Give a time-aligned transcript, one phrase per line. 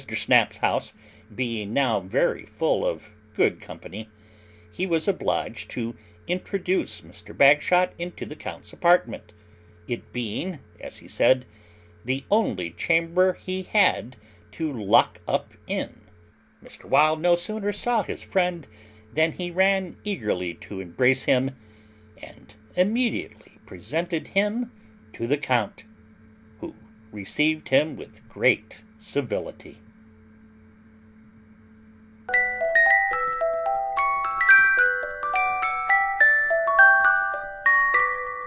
[0.09, 0.93] Snap's house
[1.35, 4.09] being now very full of good company,
[4.71, 5.93] he was obliged to
[6.27, 7.37] introduce Mr.
[7.37, 9.31] Bagshot into the count's apartment,
[9.87, 11.45] it being, as he said,
[12.03, 14.17] the only chamber he had
[14.53, 15.93] to LOCK UP in.
[16.63, 16.85] Mr.
[16.85, 18.67] Wild no sooner saw his friend
[19.13, 21.55] than he ran eagerly to embrace him,
[22.23, 24.71] and immediately presented him
[25.13, 25.83] to the count,
[26.59, 26.73] who
[27.11, 29.77] received him with great civility.